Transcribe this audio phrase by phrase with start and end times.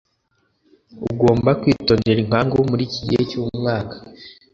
[1.09, 3.95] ugomba kwitondera inkangu muri iki gihe cyumwaka